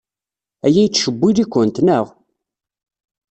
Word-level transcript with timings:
Aya 0.65 0.81
yettcewwil-ikent, 0.83 1.77
naɣ? 1.85 2.05